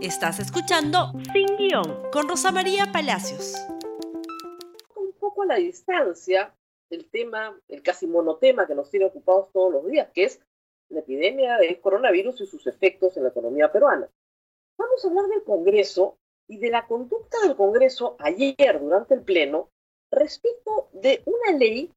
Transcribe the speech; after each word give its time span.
Estás 0.00 0.38
escuchando 0.38 1.12
Sin 1.32 1.56
Guión 1.56 2.08
con 2.12 2.28
Rosa 2.28 2.52
María 2.52 2.92
Palacios. 2.92 3.56
Un 4.94 5.12
poco 5.18 5.42
a 5.42 5.46
la 5.46 5.56
distancia 5.56 6.54
el 6.88 7.10
tema, 7.10 7.60
el 7.66 7.82
casi 7.82 8.06
monotema 8.06 8.68
que 8.68 8.76
nos 8.76 8.92
tiene 8.92 9.06
ocupados 9.06 9.50
todos 9.52 9.72
los 9.72 9.86
días, 9.88 10.08
que 10.14 10.22
es 10.22 10.40
la 10.88 11.00
epidemia 11.00 11.56
del 11.56 11.80
coronavirus 11.80 12.40
y 12.42 12.46
sus 12.46 12.68
efectos 12.68 13.16
en 13.16 13.24
la 13.24 13.30
economía 13.30 13.72
peruana. 13.72 14.08
Vamos 14.78 15.04
a 15.04 15.08
hablar 15.08 15.26
del 15.26 15.42
Congreso 15.42 16.16
y 16.46 16.58
de 16.58 16.70
la 16.70 16.86
conducta 16.86 17.38
del 17.42 17.56
Congreso 17.56 18.14
ayer 18.20 18.80
durante 18.80 19.14
el 19.14 19.22
Pleno 19.22 19.68
respecto 20.12 20.90
de 20.92 21.24
una 21.26 21.58
ley 21.58 21.92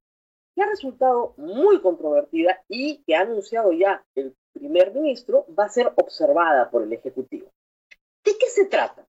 que 0.55 0.63
ha 0.63 0.65
resultado 0.65 1.35
muy 1.37 1.79
controvertida 1.81 2.63
y 2.67 3.03
que 3.03 3.15
ha 3.15 3.21
anunciado 3.21 3.71
ya 3.73 4.03
el 4.15 4.35
primer 4.53 4.91
ministro 4.91 5.45
va 5.57 5.65
a 5.65 5.69
ser 5.69 5.93
observada 5.97 6.71
por 6.71 6.81
el 6.81 6.93
Ejecutivo. 6.93 7.51
¿De 8.23 8.37
qué 8.37 8.47
se 8.47 8.65
trata? 8.65 9.07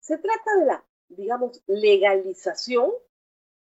Se 0.00 0.18
trata 0.18 0.56
de 0.56 0.66
la, 0.66 0.84
digamos, 1.08 1.62
legalización 1.66 2.92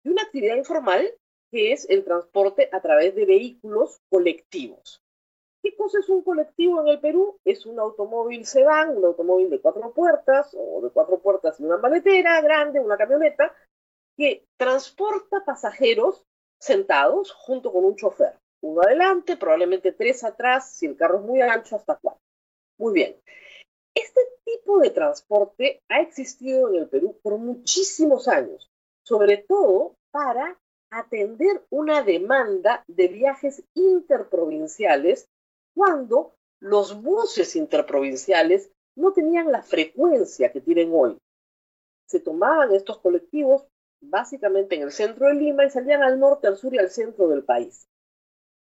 de 0.03 0.11
una 0.11 0.23
actividad 0.23 0.55
informal 0.55 1.13
que 1.51 1.73
es 1.73 1.89
el 1.89 2.03
transporte 2.03 2.69
a 2.71 2.81
través 2.81 3.13
de 3.15 3.25
vehículos 3.25 3.99
colectivos. 4.09 5.01
¿Qué 5.61 5.75
cosa 5.75 5.99
es 5.99 6.09
un 6.09 6.23
colectivo 6.23 6.81
en 6.81 6.87
el 6.87 6.99
Perú? 6.99 7.39
Es 7.45 7.65
un 7.65 7.79
automóvil 7.79 8.45
sedán, 8.45 8.97
un 8.97 9.05
automóvil 9.05 9.49
de 9.49 9.61
cuatro 9.61 9.93
puertas 9.93 10.55
o 10.57 10.81
de 10.81 10.89
cuatro 10.89 11.19
puertas 11.19 11.59
y 11.59 11.63
una 11.63 11.77
maletera 11.77 12.41
grande, 12.41 12.79
una 12.79 12.97
camioneta, 12.97 13.53
que 14.17 14.45
transporta 14.57 15.45
pasajeros 15.45 16.25
sentados 16.59 17.31
junto 17.31 17.71
con 17.71 17.85
un 17.85 17.95
chofer. 17.95 18.39
Uno 18.61 18.81
adelante, 18.81 19.37
probablemente 19.37 19.91
tres 19.91 20.23
atrás, 20.23 20.71
si 20.73 20.85
el 20.85 20.95
carro 20.95 21.19
es 21.19 21.25
muy 21.25 21.41
ancho, 21.41 21.75
hasta 21.75 21.97
cuatro. 21.97 22.21
Muy 22.77 22.93
bien. 22.93 23.21
Este 23.93 24.21
tipo 24.51 24.79
de 24.79 24.89
transporte 24.89 25.81
ha 25.89 26.01
existido 26.01 26.69
en 26.69 26.75
el 26.75 26.89
Perú 26.89 27.17
por 27.21 27.37
muchísimos 27.37 28.27
años, 28.27 28.69
sobre 29.03 29.37
todo 29.37 29.95
para 30.11 30.59
atender 30.91 31.65
una 31.69 32.03
demanda 32.03 32.83
de 32.87 33.07
viajes 33.07 33.63
interprovinciales 33.73 35.27
cuando 35.73 36.33
los 36.59 37.01
buses 37.01 37.55
interprovinciales 37.55 38.69
no 38.95 39.13
tenían 39.13 39.51
la 39.51 39.63
frecuencia 39.63 40.51
que 40.51 40.61
tienen 40.61 40.91
hoy. 40.93 41.17
Se 42.07 42.19
tomaban 42.19 42.73
estos 42.73 42.99
colectivos 42.99 43.65
básicamente 44.01 44.75
en 44.75 44.81
el 44.81 44.91
centro 44.91 45.27
de 45.27 45.35
Lima 45.35 45.65
y 45.65 45.69
salían 45.69 46.03
al 46.03 46.19
norte, 46.19 46.47
al 46.47 46.57
sur 46.57 46.73
y 46.73 46.77
al 46.77 46.89
centro 46.89 47.29
del 47.29 47.43
país. 47.43 47.87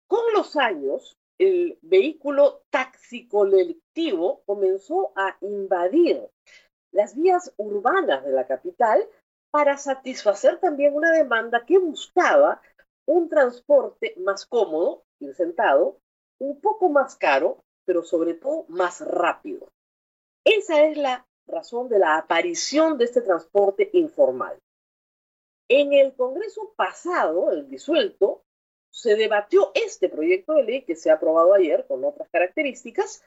Con 0.07 0.33
los 0.33 0.57
años, 0.57 1.17
el 1.39 1.79
vehículo 1.81 2.63
taxi 2.69 3.27
colectivo 3.27 4.43
comenzó 4.45 5.13
a 5.15 5.37
invadir 5.41 6.29
las 6.91 7.15
vías 7.15 7.53
urbanas 7.57 8.25
de 8.25 8.31
la 8.31 8.45
capital 8.45 9.07
para 9.51 9.77
satisfacer 9.77 10.59
también 10.59 10.93
una 10.93 11.11
demanda 11.11 11.65
que 11.65 11.77
buscaba 11.77 12.61
un 13.07 13.29
transporte 13.29 14.13
más 14.17 14.45
cómodo, 14.45 15.03
ir 15.19 15.33
sentado, 15.33 15.97
un 16.39 16.59
poco 16.59 16.89
más 16.89 17.15
caro, 17.15 17.63
pero 17.85 18.03
sobre 18.03 18.35
todo 18.35 18.65
más 18.67 19.01
rápido. 19.01 19.71
Esa 20.45 20.83
es 20.83 20.97
la 20.97 21.25
razón 21.47 21.89
de 21.89 21.99
la 21.99 22.17
aparición 22.17 22.97
de 22.97 23.05
este 23.05 23.21
transporte 23.21 23.89
informal. 23.93 24.59
En 25.69 25.93
el 25.93 26.13
Congreso 26.15 26.73
pasado, 26.75 27.51
el 27.51 27.69
disuelto, 27.69 28.43
se 29.00 29.16
debatió 29.16 29.72
este 29.75 30.09
proyecto 30.09 30.53
de 30.53 30.64
ley 30.64 30.81
que 30.83 30.97
se 30.97 31.09
ha 31.09 31.14
aprobado 31.14 31.53
ayer 31.53 31.86
con 31.88 32.03
otras 32.03 32.28
características, 32.30 33.23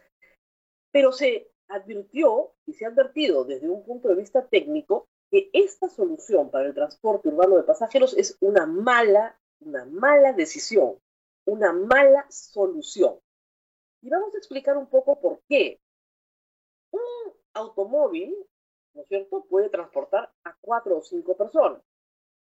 pero 0.90 1.12
se 1.12 1.50
advirtió 1.68 2.52
y 2.66 2.74
se 2.74 2.84
ha 2.84 2.88
advertido 2.88 3.44
desde 3.44 3.70
un 3.70 3.82
punto 3.82 4.08
de 4.08 4.16
vista 4.16 4.46
técnico 4.46 5.08
que 5.30 5.48
esta 5.54 5.88
solución 5.88 6.50
para 6.50 6.66
el 6.66 6.74
transporte 6.74 7.28
urbano 7.28 7.56
de 7.56 7.62
pasajeros 7.62 8.14
es 8.18 8.36
una 8.40 8.66
mala, 8.66 9.40
una 9.60 9.86
mala 9.86 10.34
decisión, 10.34 10.98
una 11.46 11.72
mala 11.72 12.26
solución. 12.28 13.18
Y 14.02 14.10
vamos 14.10 14.34
a 14.34 14.38
explicar 14.38 14.76
un 14.76 14.88
poco 14.88 15.18
por 15.18 15.40
qué. 15.48 15.80
Un 16.90 17.32
automóvil, 17.54 18.36
¿no 18.92 19.02
es 19.02 19.08
cierto?, 19.08 19.46
puede 19.48 19.70
transportar 19.70 20.30
a 20.44 20.54
cuatro 20.60 20.98
o 20.98 21.02
cinco 21.02 21.34
personas. 21.34 21.80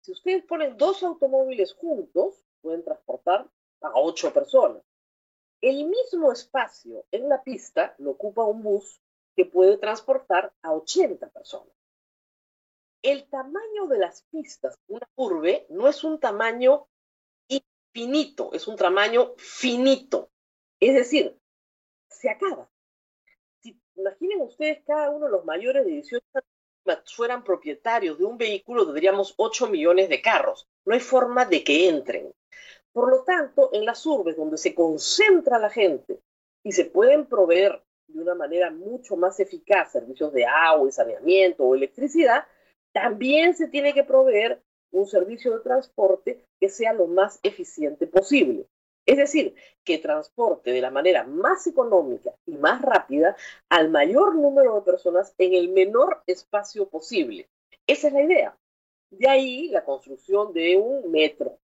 Si 0.00 0.10
ustedes 0.10 0.44
ponen 0.44 0.76
dos 0.76 1.04
automóviles 1.04 1.74
juntos, 1.74 2.44
pueden 2.64 2.82
transportar 2.82 3.46
a 3.82 3.90
ocho 3.94 4.32
personas. 4.32 4.82
El 5.60 5.84
mismo 5.84 6.32
espacio 6.32 7.04
en 7.10 7.28
la 7.28 7.42
pista 7.42 7.94
lo 7.98 8.12
ocupa 8.12 8.44
un 8.44 8.62
bus 8.62 9.00
que 9.36 9.44
puede 9.44 9.76
transportar 9.76 10.52
a 10.62 10.72
80 10.72 11.28
personas. 11.28 11.74
El 13.02 13.28
tamaño 13.28 13.86
de 13.86 13.98
las 13.98 14.22
pistas, 14.30 14.78
una 14.88 15.06
curve, 15.14 15.66
no 15.68 15.88
es 15.88 16.02
un 16.04 16.18
tamaño 16.18 16.86
infinito, 17.48 18.50
es 18.54 18.66
un 18.66 18.76
tamaño 18.76 19.34
finito. 19.36 20.30
Es 20.80 20.94
decir, 20.94 21.38
se 22.08 22.30
acaba. 22.30 22.70
Imaginen 23.96 24.40
ustedes 24.40 24.82
cada 24.86 25.10
uno 25.10 25.26
de 25.26 25.32
los 25.32 25.44
mayores 25.44 25.84
de 25.84 25.92
18 25.92 26.24
años 26.34 27.14
fueran 27.14 27.44
propietarios 27.44 28.18
de 28.18 28.24
un 28.24 28.38
vehículo, 28.38 28.86
tendríamos 28.86 29.34
8 29.36 29.68
millones 29.68 30.08
de 30.08 30.20
carros. 30.22 30.66
No 30.84 30.94
hay 30.94 31.00
forma 31.00 31.44
de 31.44 31.62
que 31.62 31.88
entren. 31.88 32.32
Por 32.94 33.10
lo 33.10 33.24
tanto, 33.24 33.70
en 33.72 33.84
las 33.84 34.06
urbes 34.06 34.36
donde 34.36 34.56
se 34.56 34.72
concentra 34.72 35.58
la 35.58 35.68
gente 35.68 36.20
y 36.62 36.70
se 36.70 36.84
pueden 36.84 37.26
proveer 37.26 37.82
de 38.06 38.22
una 38.22 38.36
manera 38.36 38.70
mucho 38.70 39.16
más 39.16 39.40
eficaz 39.40 39.90
servicios 39.90 40.32
de 40.32 40.46
agua 40.46 40.90
saneamiento 40.92 41.64
o 41.64 41.74
electricidad, 41.74 42.46
también 42.92 43.56
se 43.56 43.66
tiene 43.66 43.92
que 43.92 44.04
proveer 44.04 44.62
un 44.92 45.08
servicio 45.08 45.52
de 45.52 45.64
transporte 45.64 46.44
que 46.60 46.68
sea 46.68 46.92
lo 46.92 47.08
más 47.08 47.40
eficiente 47.42 48.06
posible. 48.06 48.68
Es 49.06 49.16
decir, 49.16 49.56
que 49.82 49.98
transporte 49.98 50.70
de 50.70 50.80
la 50.80 50.92
manera 50.92 51.24
más 51.24 51.66
económica 51.66 52.32
y 52.46 52.52
más 52.52 52.80
rápida 52.80 53.36
al 53.68 53.90
mayor 53.90 54.36
número 54.36 54.76
de 54.76 54.82
personas 54.82 55.34
en 55.38 55.54
el 55.54 55.68
menor 55.70 56.22
espacio 56.28 56.88
posible. 56.88 57.48
Esa 57.88 58.06
es 58.06 58.14
la 58.14 58.22
idea. 58.22 58.56
De 59.10 59.28
ahí 59.28 59.68
la 59.68 59.84
construcción 59.84 60.52
de 60.52 60.76
un 60.76 61.10
metro, 61.10 61.58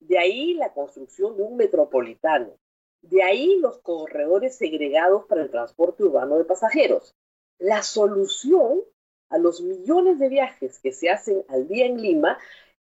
de 0.00 0.18
ahí 0.18 0.54
la 0.54 0.72
construcción 0.72 1.36
de 1.36 1.42
un 1.42 1.56
metropolitano, 1.56 2.56
de 3.02 3.22
ahí 3.22 3.58
los 3.60 3.78
corredores 3.78 4.56
segregados 4.56 5.26
para 5.26 5.42
el 5.42 5.50
transporte 5.50 6.02
urbano 6.04 6.38
de 6.38 6.44
pasajeros. 6.44 7.14
La 7.58 7.82
solución 7.82 8.82
a 9.28 9.38
los 9.38 9.60
millones 9.60 10.18
de 10.18 10.28
viajes 10.28 10.78
que 10.78 10.92
se 10.92 11.10
hacen 11.10 11.44
al 11.48 11.68
día 11.68 11.86
en 11.86 12.00
Lima 12.00 12.38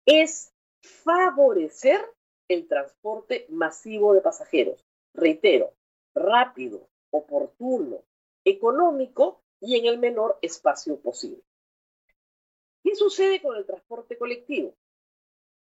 es 0.06 0.52
favorecer 0.82 2.00
el 2.48 2.66
transporte 2.66 3.46
masivo 3.48 4.14
de 4.14 4.20
pasajeros. 4.20 4.84
Reitero, 5.14 5.72
rápido, 6.14 6.88
oportuno, 7.10 8.02
económico 8.44 9.42
y 9.60 9.78
en 9.78 9.86
el 9.86 9.98
menor 9.98 10.38
espacio 10.42 10.98
posible. 11.00 11.42
¿Qué 12.82 12.94
sucede 12.94 13.42
con 13.42 13.56
el 13.56 13.66
transporte 13.66 14.16
colectivo? 14.16 14.74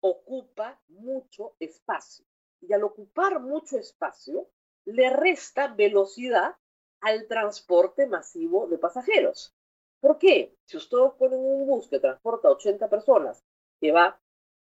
Ocupa 0.04 0.80
mucho 0.88 1.54
espacio 1.60 2.24
y 2.60 2.72
al 2.72 2.82
ocupar 2.82 3.40
mucho 3.40 3.78
espacio 3.78 4.48
le 4.84 5.10
resta 5.10 5.68
velocidad 5.68 6.56
al 7.00 7.28
transporte 7.28 8.06
masivo 8.06 8.66
de 8.66 8.78
pasajeros. 8.78 9.54
¿Por 10.00 10.18
qué? 10.18 10.56
Si 10.64 10.76
ustedes 10.76 11.12
ponen 11.12 11.38
un 11.38 11.66
bus 11.66 11.88
que 11.88 12.00
transporta 12.00 12.50
80 12.50 12.90
personas, 12.90 13.44
que 13.80 13.92
va 13.92 14.20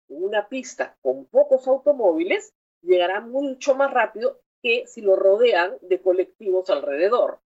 una 0.08 0.50
pista 0.50 0.98
con 1.02 1.26
pocos 1.26 1.68
automóviles 1.68 2.54
llegará 2.82 3.22
mucho 3.22 3.76
más 3.76 3.94
rápido 3.94 4.40
que 4.64 4.88
si 4.88 5.02
lo 5.02 5.16
rodean 5.16 5.78
de 5.82 6.02
colectivos 6.02 6.70
alrededor. 6.72 7.42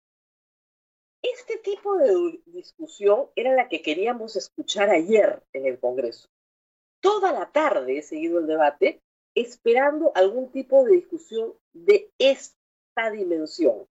Este 1.22 1.58
tipo 1.58 1.96
de 1.98 2.42
discusión 2.48 3.30
era 3.36 3.56
la 3.56 3.70
que 3.70 3.82
queríamos 3.82 4.36
escuchar 4.36 4.90
ayer 4.90 5.42
en 5.54 5.66
el 5.66 5.80
Congreso. 5.80 6.28
Toda 7.02 7.32
la 7.32 7.52
tarde 7.52 8.00
he 8.00 8.02
seguido 8.02 8.40
el 8.40 8.48
debate 8.48 9.02
esperando 9.36 10.12
algún 10.16 10.52
tipo 10.52 10.84
de 10.84 10.94
discusión 10.94 11.54
de 11.74 12.12
esta 12.18 13.12
dimensión. 13.12 13.88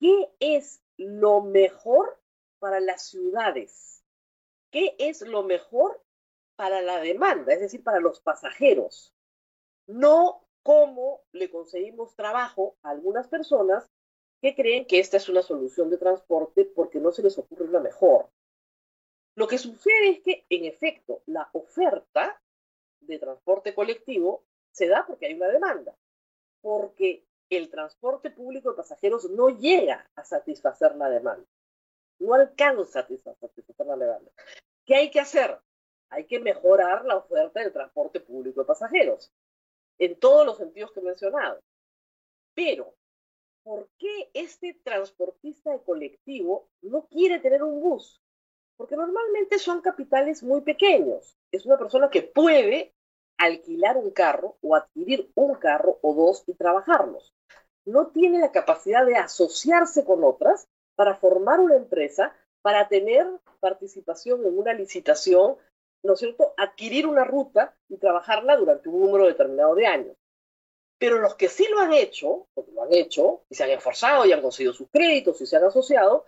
¿Qué 0.00 0.30
es 0.40 0.82
lo 0.96 1.42
mejor 1.42 2.18
para 2.58 2.80
las 2.80 3.06
ciudades? 3.06 4.02
¿Qué 4.70 4.94
es 4.98 5.22
lo 5.22 5.42
mejor 5.42 6.00
para 6.56 6.80
la 6.80 7.00
demanda, 7.00 7.52
es 7.52 7.60
decir, 7.60 7.84
para 7.84 8.00
los 8.00 8.20
pasajeros, 8.20 9.14
no 9.86 10.42
cómo 10.62 11.22
le 11.32 11.50
conseguimos 11.50 12.16
trabajo 12.16 12.76
a 12.82 12.90
algunas 12.90 13.28
personas 13.28 13.88
que 14.42 14.54
creen 14.54 14.86
que 14.86 14.98
esta 14.98 15.18
es 15.18 15.28
una 15.28 15.42
solución 15.42 15.90
de 15.90 15.98
transporte 15.98 16.64
porque 16.64 16.98
no 16.98 17.12
se 17.12 17.22
les 17.22 17.38
ocurre 17.38 17.68
la 17.68 17.80
mejor. 17.80 18.30
Lo 19.36 19.46
que 19.46 19.58
sucede 19.58 20.08
es 20.08 20.20
que, 20.22 20.46
en 20.48 20.64
efecto, 20.64 21.22
la 21.26 21.48
oferta 21.52 22.40
de 23.00 23.18
transporte 23.18 23.74
colectivo 23.74 24.44
se 24.72 24.88
da 24.88 25.06
porque 25.06 25.26
hay 25.26 25.34
una 25.34 25.48
demanda, 25.48 25.94
porque 26.62 27.26
el 27.50 27.70
transporte 27.70 28.30
público 28.30 28.70
de 28.70 28.76
pasajeros 28.76 29.30
no 29.30 29.50
llega 29.50 30.10
a 30.16 30.24
satisfacer 30.24 30.96
la 30.96 31.10
demanda. 31.10 31.46
no 32.18 32.32
alcanza 32.32 33.00
a 33.00 33.34
satisfacer 33.34 33.86
la 33.86 33.96
demanda. 33.96 34.32
¿Qué 34.86 34.94
hay 34.94 35.10
que 35.10 35.20
hacer? 35.20 35.60
Hay 36.08 36.24
que 36.24 36.40
mejorar 36.40 37.04
la 37.04 37.16
oferta 37.16 37.60
del 37.60 37.72
transporte 37.72 38.20
público 38.20 38.60
de 38.60 38.66
pasajeros, 38.66 39.30
en 39.98 40.18
todos 40.18 40.46
los 40.46 40.56
sentidos 40.56 40.92
que 40.92 41.00
he 41.00 41.02
mencionado. 41.02 41.60
Pero, 42.54 42.94
¿por 43.62 43.90
qué 43.98 44.30
este 44.32 44.80
transportista 44.82 45.72
de 45.72 45.82
colectivo 45.82 46.70
no 46.80 47.06
quiere 47.06 47.38
tener 47.38 47.62
un 47.62 47.80
bus? 47.80 48.22
Porque 48.76 48.96
normalmente 48.96 49.58
son 49.58 49.80
capitales 49.80 50.42
muy 50.42 50.60
pequeños. 50.60 51.36
Es 51.50 51.64
una 51.66 51.78
persona 51.78 52.10
que 52.10 52.22
puede 52.22 52.94
alquilar 53.38 53.96
un 53.96 54.10
carro 54.10 54.56
o 54.62 54.74
adquirir 54.74 55.30
un 55.34 55.54
carro 55.54 55.98
o 56.02 56.14
dos 56.14 56.44
y 56.46 56.54
trabajarlos. 56.54 57.34
No 57.84 58.08
tiene 58.08 58.40
la 58.40 58.52
capacidad 58.52 59.06
de 59.06 59.16
asociarse 59.16 60.04
con 60.04 60.24
otras 60.24 60.68
para 60.96 61.14
formar 61.14 61.60
una 61.60 61.76
empresa, 61.76 62.34
para 62.62 62.88
tener 62.88 63.26
participación 63.60 64.44
en 64.44 64.58
una 64.58 64.72
licitación, 64.72 65.56
¿no 66.02 66.14
es 66.14 66.18
cierto?, 66.18 66.54
adquirir 66.56 67.06
una 67.06 67.24
ruta 67.24 67.76
y 67.88 67.96
trabajarla 67.98 68.56
durante 68.56 68.88
un 68.88 69.00
número 69.00 69.26
determinado 69.26 69.74
de 69.74 69.86
años. 69.86 70.16
Pero 70.98 71.18
los 71.18 71.34
que 71.34 71.48
sí 71.48 71.66
lo 71.70 71.80
han 71.80 71.92
hecho, 71.92 72.48
porque 72.54 72.72
lo 72.72 72.82
han 72.82 72.92
hecho, 72.92 73.42
y 73.50 73.54
se 73.54 73.64
han 73.64 73.70
esforzado 73.70 74.24
y 74.24 74.32
han 74.32 74.40
conseguido 74.40 74.72
sus 74.72 74.88
créditos 74.90 75.40
y 75.40 75.46
se 75.46 75.56
han 75.56 75.64
asociado, 75.64 76.24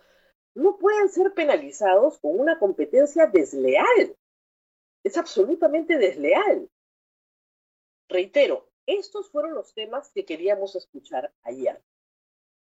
no 0.55 0.77
pueden 0.77 1.09
ser 1.09 1.33
penalizados 1.33 2.19
con 2.19 2.39
una 2.39 2.59
competencia 2.59 3.27
desleal. 3.27 4.15
Es 5.03 5.17
absolutamente 5.17 5.97
desleal. 5.97 6.69
Reitero, 8.09 8.69
estos 8.85 9.29
fueron 9.29 9.53
los 9.53 9.73
temas 9.73 10.11
que 10.11 10.25
queríamos 10.25 10.75
escuchar 10.75 11.31
ayer. 11.43 11.81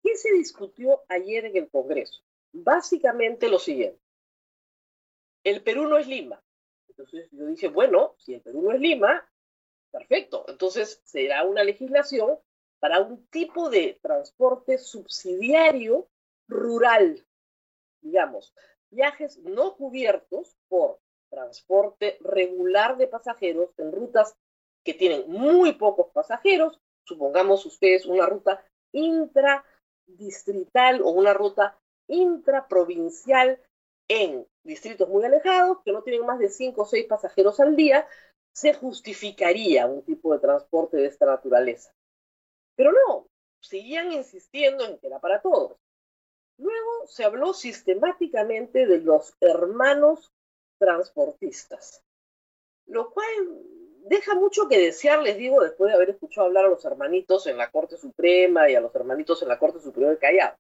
¿Qué 0.03 0.17
se 0.17 0.33
discutió 0.33 1.03
ayer 1.09 1.47
en 1.47 1.57
el 1.57 1.71
Congreso? 1.71 2.23
Básicamente 2.53 3.49
lo 3.49 3.59
siguiente. 3.59 4.01
El 5.45 5.63
Perú 5.63 5.89
no 5.89 5.97
es 5.97 6.07
Lima. 6.07 6.43
Entonces 6.89 7.29
yo 7.33 7.47
dije, 7.47 7.69
bueno, 7.69 8.15
si 8.19 8.35
el 8.35 8.43
Perú 8.43 8.63
no 8.63 8.73
es 8.73 8.81
Lima, 8.81 9.27
perfecto. 9.91 10.45
Entonces 10.49 11.01
será 11.05 11.45
una 11.45 11.65
legislación 11.65 12.39
para 12.79 13.01
un 13.01 13.27
tipo 13.29 13.71
de 13.71 13.99
transporte 14.03 14.79
subsidiario 14.79 16.09
rural, 16.49 17.25
digamos, 18.03 18.55
viajes 18.91 19.39
no 19.39 19.77
cubiertos 19.77 20.59
por 20.69 20.99
transporte 21.31 22.19
regular 22.21 22.99
de 22.99 23.09
pasajeros 23.09 23.71
en 23.79 23.93
rutas 23.93 24.37
que 24.85 24.95
tienen 24.95 25.31
muy 25.31 25.73
pocos 25.73 26.09
pasajeros, 26.13 26.79
supongamos 27.05 27.65
ustedes 27.65 28.05
una 28.05 28.27
ruta 28.27 28.63
intradistrital 28.93 31.01
o 31.03 31.11
una 31.11 31.33
ruta 31.33 31.79
intraprovincial 32.09 33.61
en 34.09 34.47
distritos 34.65 35.09
muy 35.09 35.25
alejados, 35.25 35.79
que 35.85 35.93
no 35.93 36.03
tienen 36.03 36.27
más 36.27 36.39
de 36.39 36.51
5 36.51 36.83
o 36.83 36.87
6 36.87 37.07
pasajeros 37.07 37.61
al 37.61 37.77
día, 37.77 38.07
se 38.55 38.75
justificaría 38.75 39.87
un 39.87 40.03
tipo 40.03 40.35
de 40.35 40.41
transporte 40.41 40.99
de 40.99 41.07
esta 41.07 41.25
naturaleza. 41.25 41.95
Pero 42.77 42.93
no, 42.93 43.27
seguían 43.61 44.13
insistiendo 44.13 44.85
en 44.85 44.99
que 44.99 45.07
era 45.07 45.21
para 45.21 45.41
todos. 45.41 45.79
Luego 46.63 47.07
se 47.09 47.25
habló 47.25 47.55
sistemáticamente 47.55 48.87
de 48.87 48.99
los 48.99 49.35
hermanos 49.41 50.33
transportistas, 50.79 52.05
lo 52.87 53.11
cual 53.11 53.27
deja 54.05 54.37
mucho 54.37 54.69
que 54.69 54.79
desear, 54.79 55.23
les 55.23 55.37
digo, 55.37 55.61
después 55.61 55.91
de 55.91 55.97
haber 55.97 56.11
escuchado 56.11 56.47
hablar 56.47 56.67
a 56.67 56.69
los 56.69 56.85
hermanitos 56.85 57.49
en 57.49 57.57
la 57.57 57.69
Corte 57.69 57.97
Suprema 57.97 58.71
y 58.71 58.77
a 58.77 58.81
los 58.81 58.95
hermanitos 58.95 59.43
en 59.43 59.49
la 59.49 59.59
Corte 59.59 59.81
Superior 59.81 60.13
de 60.13 60.19
Callao. 60.19 60.57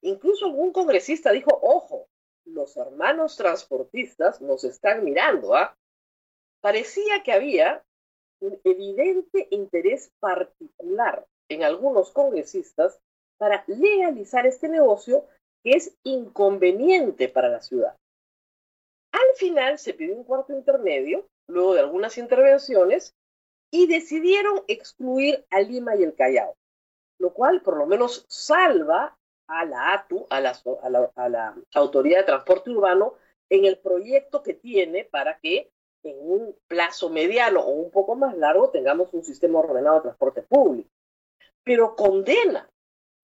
Incluso 0.00 0.46
algún 0.46 0.72
congresista 0.72 1.32
dijo, 1.32 1.50
ojo, 1.60 2.08
los 2.46 2.74
hermanos 2.78 3.36
transportistas 3.36 4.40
nos 4.40 4.64
están 4.64 5.04
mirando, 5.04 5.54
¿ah? 5.54 5.76
Parecía 6.62 7.22
que 7.22 7.32
había 7.32 7.84
un 8.40 8.58
evidente 8.64 9.48
interés 9.50 10.10
particular 10.18 11.26
en 11.50 11.62
algunos 11.62 12.10
congresistas 12.10 12.98
para 13.38 13.64
legalizar 13.66 14.46
este 14.46 14.68
negocio 14.68 15.26
que 15.62 15.72
es 15.72 15.96
inconveniente 16.04 17.28
para 17.28 17.48
la 17.48 17.60
ciudad. 17.60 17.96
Al 19.12 19.36
final 19.36 19.78
se 19.78 19.94
pidió 19.94 20.14
un 20.14 20.24
cuarto 20.24 20.52
intermedio 20.52 21.26
luego 21.48 21.74
de 21.74 21.80
algunas 21.80 22.18
intervenciones, 22.18 23.14
y 23.70 23.86
decidieron 23.86 24.62
excluir 24.68 25.44
a 25.50 25.60
Lima 25.60 25.96
y 25.96 26.04
el 26.04 26.14
Callao, 26.14 26.56
lo 27.18 27.32
cual 27.32 27.62
por 27.62 27.76
lo 27.76 27.86
menos 27.86 28.24
salva 28.28 29.16
a 29.48 29.64
la 29.64 29.92
ATU, 29.92 30.26
a 30.30 30.40
la, 30.40 31.54
Autoridad 31.74 32.20
de 32.20 32.24
Transporte 32.24 32.70
Urbano, 32.70 33.14
en 33.48 33.64
el 33.64 33.78
proyecto 33.78 34.42
que 34.42 34.54
tiene 34.54 35.04
para 35.04 35.38
que 35.38 35.70
en 36.02 36.16
un 36.20 36.56
plazo 36.68 37.10
mediano 37.10 37.60
o 37.60 37.70
un 37.70 37.90
poco 37.90 38.16
más 38.16 38.36
largo 38.36 38.70
tengamos 38.70 39.12
un 39.12 39.24
sistema 39.24 39.58
ordenado 39.58 39.96
de 39.96 40.02
transporte 40.02 40.42
público. 40.42 40.90
Pero 41.64 41.96
condena, 41.96 42.68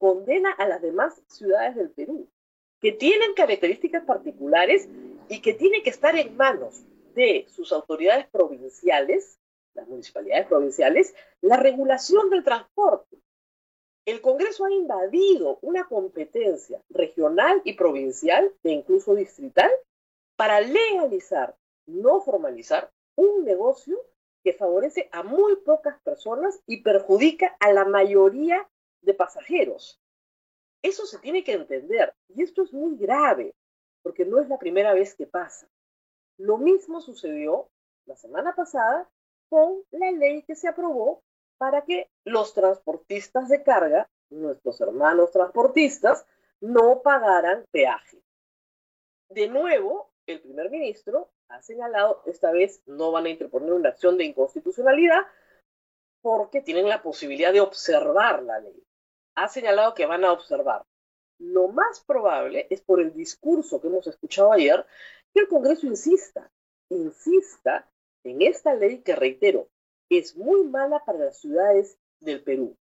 condena 0.02 0.50
a 0.50 0.66
las 0.66 0.82
demás 0.82 1.22
ciudades 1.28 1.76
del 1.76 1.88
Perú, 1.92 2.28
que 2.80 2.90
tienen 2.90 3.34
características 3.34 4.04
particulares 4.04 4.88
y 5.28 5.40
que 5.40 5.54
tienen 5.54 5.84
que 5.84 5.90
estar 5.90 6.16
en 6.16 6.36
manos 6.36 6.82
de 7.14 7.46
sus 7.48 7.70
autoridades 7.70 8.26
provinciales, 8.26 9.38
las 9.74 9.86
municipalidades 9.86 10.48
provinciales, 10.48 11.14
la 11.40 11.56
regulación 11.56 12.30
del 12.30 12.42
transporte. 12.42 13.16
El 14.04 14.20
Congreso 14.20 14.64
ha 14.64 14.72
invadido 14.72 15.60
una 15.62 15.84
competencia 15.84 16.82
regional 16.90 17.62
y 17.62 17.74
provincial 17.74 18.52
e 18.64 18.70
incluso 18.70 19.14
distrital 19.14 19.70
para 20.34 20.60
legalizar, 20.60 21.54
no 21.86 22.20
formalizar, 22.22 22.90
un 23.14 23.44
negocio 23.44 24.04
que 24.42 24.52
favorece 24.52 25.08
a 25.12 25.22
muy 25.22 25.54
pocas 25.64 26.00
personas 26.02 26.60
y 26.66 26.82
perjudica 26.82 27.56
a 27.60 27.72
la 27.72 27.84
mayoría 27.84 28.68
de 29.02 29.14
pasajeros. 29.14 30.00
Eso 30.82 31.06
se 31.06 31.18
tiene 31.18 31.44
que 31.44 31.52
entender 31.52 32.14
y 32.28 32.42
esto 32.42 32.62
es 32.62 32.72
muy 32.72 32.96
grave 32.96 33.54
porque 34.02 34.24
no 34.24 34.40
es 34.40 34.48
la 34.48 34.58
primera 34.58 34.94
vez 34.94 35.14
que 35.14 35.26
pasa. 35.26 35.68
Lo 36.38 36.58
mismo 36.58 37.00
sucedió 37.00 37.68
la 38.06 38.16
semana 38.16 38.54
pasada 38.54 39.08
con 39.48 39.84
la 39.90 40.10
ley 40.10 40.42
que 40.42 40.56
se 40.56 40.68
aprobó 40.68 41.22
para 41.58 41.84
que 41.84 42.10
los 42.24 42.54
transportistas 42.54 43.48
de 43.48 43.62
carga, 43.62 44.08
nuestros 44.30 44.80
hermanos 44.80 45.30
transportistas, 45.30 46.26
no 46.60 47.02
pagaran 47.02 47.64
peaje. 47.70 48.22
De 49.28 49.48
nuevo, 49.48 50.10
el 50.26 50.40
primer 50.40 50.70
ministro 50.70 51.30
ha 51.48 51.62
señalado, 51.62 52.22
esta 52.26 52.50
vez 52.50 52.82
no 52.86 53.12
van 53.12 53.26
a 53.26 53.30
interponer 53.30 53.72
una 53.72 53.90
acción 53.90 54.16
de 54.16 54.24
inconstitucionalidad 54.24 55.26
porque 56.22 56.60
tienen 56.60 56.88
la 56.88 57.02
posibilidad 57.02 57.52
de 57.52 57.60
observar 57.60 58.42
la 58.42 58.60
ley. 58.60 58.82
Ha 59.34 59.48
señalado 59.48 59.94
que 59.94 60.06
van 60.06 60.24
a 60.24 60.32
observar. 60.32 60.82
Lo 61.38 61.68
más 61.68 62.00
probable 62.00 62.66
es 62.70 62.80
por 62.82 63.00
el 63.00 63.12
discurso 63.14 63.80
que 63.80 63.88
hemos 63.88 64.06
escuchado 64.06 64.52
ayer, 64.52 64.86
que 65.34 65.40
el 65.40 65.48
Congreso 65.48 65.86
insista, 65.86 66.50
insista 66.90 67.88
en 68.24 68.42
esta 68.42 68.74
ley 68.74 68.98
que, 69.02 69.16
reitero, 69.16 69.68
es 70.08 70.36
muy 70.36 70.64
mala 70.64 71.04
para 71.04 71.18
las 71.18 71.40
ciudades 71.40 71.96
del 72.20 72.42
Perú. 72.42 72.76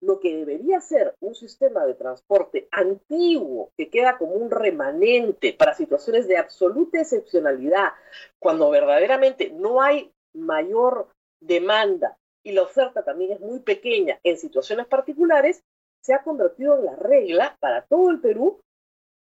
Lo 0.00 0.20
que 0.20 0.36
debería 0.36 0.80
ser 0.80 1.14
un 1.20 1.34
sistema 1.34 1.86
de 1.86 1.94
transporte 1.94 2.68
antiguo 2.70 3.72
que 3.76 3.88
queda 3.88 4.18
como 4.18 4.32
un 4.32 4.50
remanente 4.50 5.54
para 5.54 5.74
situaciones 5.74 6.28
de 6.28 6.36
absoluta 6.36 7.00
excepcionalidad, 7.00 7.94
cuando 8.38 8.68
verdaderamente 8.70 9.50
no 9.50 9.80
hay 9.80 10.12
mayor 10.34 11.08
demanda 11.40 12.18
y 12.44 12.52
la 12.52 12.62
oferta 12.62 13.02
también 13.02 13.32
es 13.32 13.40
muy 13.40 13.60
pequeña 13.60 14.20
en 14.22 14.36
situaciones 14.36 14.86
particulares, 14.86 15.64
se 16.00 16.14
ha 16.14 16.22
convertido 16.22 16.78
en 16.78 16.84
la 16.84 16.96
regla 16.96 17.56
para 17.60 17.86
todo 17.86 18.10
el 18.10 18.20
Perú 18.20 18.60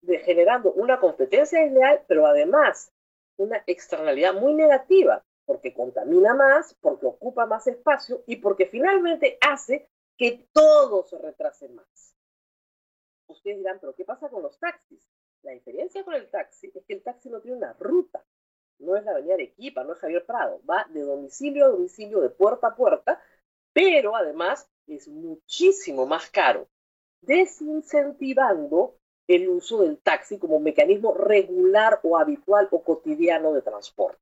de 0.01 0.19
generando 0.19 0.71
una 0.73 0.99
competencia 0.99 1.61
desleal, 1.61 2.03
pero 2.07 2.25
además 2.25 2.91
una 3.37 3.63
externalidad 3.67 4.33
muy 4.33 4.53
negativa, 4.53 5.23
porque 5.45 5.73
contamina 5.73 6.33
más, 6.33 6.75
porque 6.81 7.05
ocupa 7.05 7.45
más 7.45 7.67
espacio 7.67 8.23
y 8.25 8.37
porque 8.37 8.65
finalmente 8.65 9.37
hace 9.41 9.87
que 10.17 10.47
todo 10.51 11.03
se 11.03 11.17
retrase 11.17 11.69
más. 11.69 12.15
Ustedes 13.27 13.57
dirán, 13.57 13.77
pero 13.79 13.93
¿qué 13.93 14.05
pasa 14.05 14.29
con 14.29 14.41
los 14.41 14.57
taxis? 14.59 15.07
La 15.43 15.51
diferencia 15.51 16.03
con 16.03 16.15
el 16.15 16.29
taxi 16.29 16.71
es 16.73 16.85
que 16.85 16.93
el 16.93 17.03
taxi 17.03 17.29
no 17.29 17.39
tiene 17.41 17.57
una 17.57 17.73
ruta, 17.73 18.23
no 18.79 18.95
es 18.95 19.03
la 19.03 19.11
avenida 19.11 19.35
Arequipa, 19.35 19.83
no 19.83 19.93
es 19.93 19.99
Javier 19.99 20.25
Prado, 20.25 20.61
va 20.69 20.85
de 20.89 21.01
domicilio 21.01 21.65
a 21.65 21.69
domicilio, 21.69 22.21
de 22.21 22.29
puerta 22.29 22.67
a 22.67 22.75
puerta, 22.75 23.21
pero 23.77 24.15
además 24.15 24.67
es 24.87 25.07
muchísimo 25.07 26.07
más 26.07 26.31
caro, 26.31 26.67
desincentivando 27.21 28.95
el 29.27 29.49
uso 29.49 29.83
del 29.83 29.99
taxi 29.99 30.39
como 30.39 30.59
mecanismo 30.59 31.13
regular 31.13 31.99
o 32.01 32.17
habitual 32.17 32.67
o 32.71 32.81
cotidiano 32.81 33.53
de 33.53 33.61
transporte. 33.61 34.17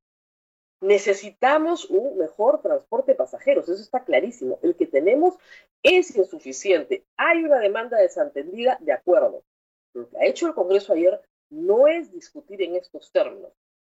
Necesitamos 0.82 1.88
un 1.88 2.18
mejor 2.18 2.60
transporte 2.60 3.12
de 3.12 3.16
pasajeros, 3.16 3.66
eso 3.70 3.80
está 3.80 4.04
clarísimo. 4.04 4.58
El 4.62 4.76
que 4.76 4.86
tenemos 4.86 5.36
es 5.82 6.14
insuficiente. 6.14 7.06
Hay 7.16 7.42
una 7.42 7.58
demanda 7.58 7.96
desentendida, 7.96 8.76
de 8.82 8.92
acuerdo. 8.92 9.42
Lo 9.94 10.06
que 10.10 10.18
ha 10.18 10.26
hecho 10.26 10.48
el 10.48 10.54
Congreso 10.54 10.92
ayer 10.92 11.18
no 11.48 11.88
es 11.88 12.12
discutir 12.12 12.60
en 12.60 12.76
estos 12.76 13.10
términos, 13.10 13.52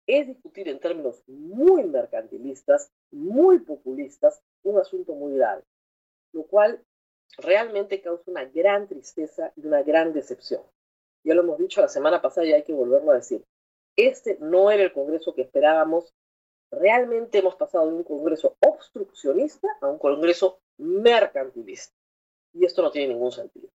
es 0.07 0.26
discutir 0.26 0.71
en 0.71 0.81
términos 0.81 1.23
muy 1.26 1.85
mercantilistas, 1.85 2.90
muy 3.11 3.59
populistas, 3.59 4.40
un 4.62 4.79
asunto 4.79 5.14
muy 5.14 5.35
grave, 5.35 5.62
lo 6.33 6.45
cual 6.45 6.85
realmente 7.38 8.00
causa 8.00 8.31
una 8.31 8.45
gran 8.45 8.88
tristeza 8.88 9.52
y 9.57 9.67
una 9.67 9.83
gran 9.83 10.12
decepción. 10.12 10.62
Ya 11.25 11.35
lo 11.35 11.43
hemos 11.43 11.59
dicho 11.59 11.81
la 11.81 11.88
semana 11.88 12.23
pasada 12.23 12.47
y 12.47 12.52
hay 12.52 12.62
que 12.62 12.73
volverlo 12.73 13.12
a 13.12 13.17
decir. 13.17 13.45
Este 13.97 14.38
no 14.40 14.71
era 14.71 14.83
el 14.83 14.93
Congreso 14.93 15.35
que 15.35 15.43
esperábamos. 15.43 16.14
Realmente 16.71 17.38
hemos 17.38 17.57
pasado 17.57 17.87
de 17.87 17.95
un 17.95 18.05
Congreso 18.05 18.57
obstruccionista 18.61 19.69
a 19.81 19.88
un 19.88 19.99
Congreso 19.99 20.61
mercantilista. 20.79 21.95
Y 22.52 22.64
esto 22.64 22.83
no 22.83 22.90
tiene 22.90 23.14
ningún 23.14 23.33
sentido. 23.33 23.69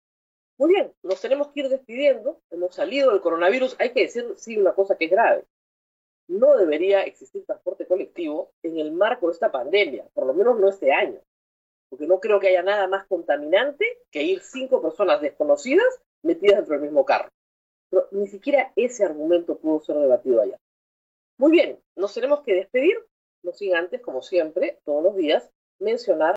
Muy 0.58 0.74
bien, 0.74 0.92
nos 1.02 1.20
tenemos 1.20 1.48
que 1.48 1.60
ir 1.60 1.68
despidiendo. 1.68 2.40
Hemos 2.50 2.74
salido 2.74 3.10
del 3.10 3.20
coronavirus. 3.20 3.76
Hay 3.80 3.92
que 3.92 4.02
decir, 4.02 4.32
sí, 4.36 4.56
una 4.56 4.74
cosa 4.74 4.96
que 4.96 5.06
es 5.06 5.10
grave. 5.10 5.44
No 6.32 6.56
debería 6.56 7.02
existir 7.02 7.44
transporte 7.44 7.86
colectivo 7.86 8.52
en 8.62 8.78
el 8.78 8.90
marco 8.90 9.26
de 9.26 9.34
esta 9.34 9.52
pandemia, 9.52 10.06
por 10.14 10.24
lo 10.24 10.32
menos 10.32 10.58
no 10.58 10.70
este 10.70 10.90
año. 10.90 11.20
Porque 11.90 12.06
no 12.06 12.20
creo 12.20 12.40
que 12.40 12.48
haya 12.48 12.62
nada 12.62 12.88
más 12.88 13.06
contaminante 13.06 13.84
que 14.10 14.22
ir 14.22 14.40
cinco 14.40 14.80
personas 14.80 15.20
desconocidas 15.20 15.84
metidas 16.22 16.56
dentro 16.56 16.72
del 16.72 16.84
mismo 16.84 17.04
carro. 17.04 17.28
Pero 17.90 18.08
ni 18.12 18.28
siquiera 18.28 18.72
ese 18.76 19.04
argumento 19.04 19.58
pudo 19.58 19.80
ser 19.80 19.96
debatido 19.96 20.40
allá. 20.40 20.56
Muy 21.36 21.52
bien, 21.52 21.78
nos 21.96 22.14
tenemos 22.14 22.40
que 22.40 22.54
despedir, 22.54 22.96
no 23.42 23.52
sin 23.52 23.74
antes, 23.74 24.00
como 24.00 24.22
siempre, 24.22 24.78
todos 24.86 25.04
los 25.04 25.14
días, 25.16 25.50
mencionar. 25.80 26.34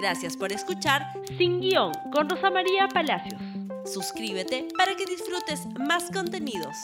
Gracias 0.00 0.36
por 0.36 0.50
escuchar 0.50 1.02
Sin 1.38 1.60
Guión 1.60 1.92
con 2.12 2.28
Rosa 2.28 2.50
María 2.50 2.88
Palacios. 2.88 3.40
Suscríbete 3.84 4.66
para 4.76 4.96
que 4.96 5.06
disfrutes 5.06 5.64
más 5.78 6.10
contenidos. 6.10 6.76